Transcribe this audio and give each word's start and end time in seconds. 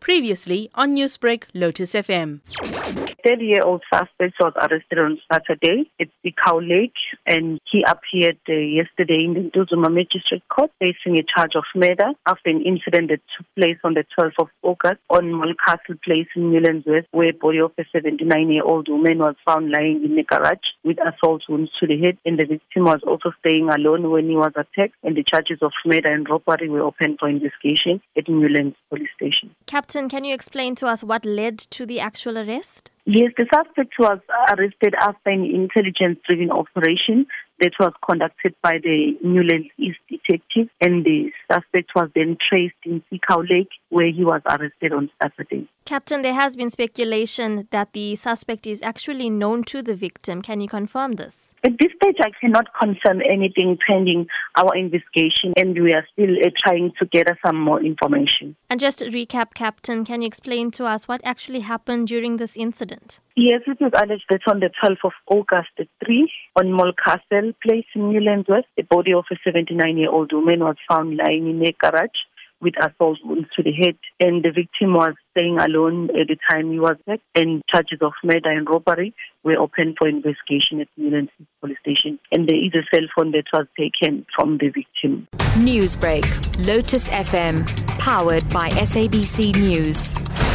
Previously 0.00 0.70
on 0.74 0.96
Newsbreak, 0.96 1.44
Lotus 1.54 1.92
FM. 1.92 2.40
30 3.24 3.44
year 3.44 3.62
old 3.62 3.82
suspect 3.92 4.34
was 4.40 4.52
arrested 4.56 4.98
on 4.98 5.20
Saturday 5.30 5.90
at 6.00 6.08
Sea 6.22 6.34
Cow 6.42 6.58
Lake 6.58 6.94
and 7.26 7.60
he 7.70 7.84
appeared 7.86 8.38
uh, 8.48 8.52
yesterday 8.52 9.24
in 9.24 9.34
the 9.34 9.40
Ntuzuma 9.40 9.92
Magistrate 9.92 10.42
Court 10.48 10.70
facing 10.78 11.18
a 11.18 11.22
charge 11.22 11.54
of 11.54 11.64
murder 11.74 12.12
after 12.26 12.50
an 12.50 12.62
incident 12.62 13.10
that 13.10 13.20
took 13.36 13.46
place 13.56 13.76
on 13.84 13.94
the 13.94 14.04
12th 14.18 14.38
of 14.38 14.48
August 14.62 15.00
on 15.10 15.32
Molcastle 15.32 16.00
Place 16.02 16.28
in 16.34 16.50
Newlands 16.50 16.86
West 16.86 17.08
where 17.10 17.32
body 17.32 17.60
of 17.60 17.72
a 17.78 17.84
79 17.92 18.50
year 18.50 18.64
old 18.64 18.88
woman 18.88 19.18
was 19.18 19.36
found 19.46 19.70
lying 19.70 20.02
in 20.04 20.16
the 20.16 20.22
garage 20.22 20.58
with 20.84 20.98
assault 21.00 21.42
wounds 21.48 21.70
to 21.78 21.86
the 21.86 21.98
head 21.98 22.16
and 22.24 22.38
the 22.38 22.46
victim 22.46 22.84
was 22.84 23.00
also 23.06 23.32
staying 23.40 23.68
alone 23.68 24.10
when 24.10 24.28
he 24.28 24.36
was 24.36 24.52
attacked 24.56 24.94
and 25.02 25.16
the 25.16 25.24
charges 25.24 25.58
of 25.62 25.72
murder 25.84 26.12
and 26.12 26.28
robbery 26.28 26.68
were 26.68 26.80
opened 26.80 27.18
for 27.18 27.28
investigation 27.28 28.00
at 28.16 28.28
Newlands 28.28 28.76
Police 28.88 29.10
Station. 29.16 29.54
Captain, 29.70 30.08
can 30.08 30.24
you 30.24 30.34
explain 30.34 30.74
to 30.74 30.88
us 30.88 31.04
what 31.04 31.24
led 31.24 31.56
to 31.56 31.86
the 31.86 32.00
actual 32.00 32.36
arrest? 32.36 32.90
Yes, 33.04 33.30
the 33.38 33.46
suspect 33.54 33.94
was 34.00 34.18
arrested 34.48 34.94
after 35.00 35.30
an 35.30 35.44
intelligence-driven 35.44 36.50
operation 36.50 37.24
that 37.60 37.70
was 37.78 37.92
conducted 38.04 38.52
by 38.62 38.78
the 38.82 39.16
Newlands 39.22 39.68
East 39.78 40.00
detective, 40.08 40.68
and 40.80 41.04
the 41.04 41.30
suspect 41.48 41.92
was 41.94 42.10
then 42.16 42.36
traced 42.48 42.74
in 42.84 43.00
Sea 43.10 43.20
Cow 43.28 43.42
Lake, 43.48 43.68
where 43.90 44.10
he 44.10 44.24
was 44.24 44.42
arrested 44.46 44.92
on 44.92 45.08
Saturday. 45.22 45.68
Captain, 45.84 46.22
there 46.22 46.34
has 46.34 46.56
been 46.56 46.70
speculation 46.70 47.68
that 47.70 47.92
the 47.92 48.16
suspect 48.16 48.66
is 48.66 48.82
actually 48.82 49.30
known 49.30 49.62
to 49.62 49.82
the 49.82 49.94
victim. 49.94 50.42
Can 50.42 50.60
you 50.60 50.68
confirm 50.68 51.12
this? 51.12 51.52
At 51.62 51.72
this 51.78 51.92
stage, 52.02 52.16
I 52.20 52.30
cannot 52.40 52.68
confirm 52.80 53.20
anything 53.28 53.78
pending 53.86 54.26
our 54.56 54.74
investigation, 54.74 55.52
and 55.58 55.74
we 55.74 55.92
are 55.92 56.06
still 56.12 56.34
uh, 56.42 56.48
trying 56.58 56.92
to 56.98 57.04
gather 57.04 57.38
some 57.44 57.60
more 57.60 57.82
information. 57.84 58.56
And 58.70 58.80
just 58.80 59.00
to 59.00 59.10
recap, 59.10 59.52
Captain, 59.52 60.06
can 60.06 60.22
you 60.22 60.26
explain 60.26 60.70
to 60.72 60.86
us 60.86 61.06
what 61.06 61.20
actually 61.22 61.60
happened 61.60 62.08
during 62.08 62.38
this 62.38 62.56
incident? 62.56 63.20
Yes, 63.36 63.60
it 63.66 63.78
was 63.78 63.92
alleged 63.94 64.24
that 64.30 64.40
on 64.46 64.60
the 64.60 64.70
12th 64.82 65.04
of 65.04 65.12
August 65.26 65.70
at 65.78 65.88
3 66.04 66.30
on 66.56 66.66
Molcastle 66.68 67.54
Place 67.62 67.86
in 67.94 68.10
Newlands 68.10 68.48
West, 68.48 68.66
the 68.76 68.82
body 68.82 69.12
of 69.12 69.24
a 69.30 69.36
79 69.44 69.98
year 69.98 70.10
old 70.10 70.32
woman 70.32 70.60
was 70.60 70.76
found 70.90 71.16
lying 71.16 71.48
in 71.48 71.62
a 71.62 71.72
garage 71.72 72.20
with 72.60 72.74
assault 72.78 73.18
wounds 73.24 73.48
to 73.56 73.62
the 73.62 73.72
head, 73.72 73.96
and 74.18 74.42
the 74.42 74.50
victim 74.50 74.94
was 74.94 75.14
staying 75.32 75.58
alone 75.58 76.10
at 76.10 76.28
the 76.28 76.36
time 76.50 76.70
he 76.70 76.78
was 76.78 76.96
attacked, 77.06 77.22
and 77.34 77.62
charges 77.68 77.98
of 78.02 78.12
murder 78.22 78.50
and 78.50 78.68
robbery 78.68 79.14
were 79.42 79.58
opened 79.58 79.96
for 79.98 80.08
investigation 80.08 80.80
at 80.80 80.88
Newlands 80.96 81.30
Police 81.60 81.78
Station, 81.80 82.18
and 82.30 82.48
there 82.48 82.58
is 82.62 82.72
a 82.74 82.84
cell 82.94 83.06
phone 83.16 83.32
that 83.32 83.44
was 83.52 83.66
taken 83.78 84.26
from 84.34 84.58
the 84.58 84.68
victim. 84.68 85.26
Newsbreak, 85.56 86.26
Lotus 86.66 87.08
FM, 87.08 87.66
powered 87.98 88.48
by 88.50 88.68
SABC 88.70 89.56
News. 89.56 90.49